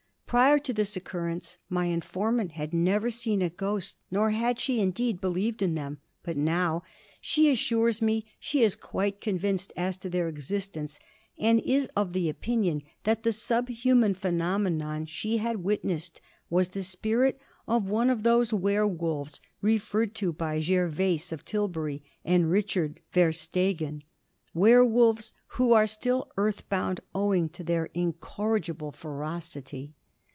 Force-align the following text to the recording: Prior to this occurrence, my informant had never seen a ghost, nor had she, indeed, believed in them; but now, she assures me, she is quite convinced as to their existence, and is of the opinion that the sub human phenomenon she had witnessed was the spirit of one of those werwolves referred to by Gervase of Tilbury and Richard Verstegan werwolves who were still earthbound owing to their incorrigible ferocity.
Prior 0.33 0.59
to 0.59 0.71
this 0.71 0.95
occurrence, 0.95 1.57
my 1.69 1.87
informant 1.87 2.53
had 2.53 2.73
never 2.73 3.09
seen 3.09 3.41
a 3.41 3.49
ghost, 3.49 3.97
nor 4.09 4.29
had 4.29 4.61
she, 4.61 4.79
indeed, 4.79 5.19
believed 5.19 5.61
in 5.61 5.75
them; 5.75 5.97
but 6.23 6.37
now, 6.37 6.83
she 7.19 7.51
assures 7.51 8.01
me, 8.01 8.25
she 8.39 8.63
is 8.63 8.77
quite 8.77 9.19
convinced 9.19 9.73
as 9.75 9.97
to 9.97 10.09
their 10.09 10.29
existence, 10.29 11.01
and 11.37 11.59
is 11.59 11.89
of 11.97 12.13
the 12.13 12.29
opinion 12.29 12.81
that 13.03 13.23
the 13.23 13.33
sub 13.33 13.67
human 13.67 14.13
phenomenon 14.13 15.05
she 15.05 15.35
had 15.39 15.57
witnessed 15.65 16.21
was 16.49 16.69
the 16.69 16.81
spirit 16.83 17.37
of 17.67 17.89
one 17.89 18.09
of 18.09 18.23
those 18.23 18.53
werwolves 18.53 19.41
referred 19.61 20.15
to 20.15 20.31
by 20.31 20.61
Gervase 20.61 21.33
of 21.33 21.43
Tilbury 21.43 22.03
and 22.23 22.49
Richard 22.49 23.01
Verstegan 23.11 24.01
werwolves 24.53 25.33
who 25.57 25.71
were 25.71 25.85
still 25.85 26.31
earthbound 26.37 27.01
owing 27.13 27.49
to 27.49 27.65
their 27.65 27.87
incorrigible 27.93 28.93
ferocity. 28.93 29.93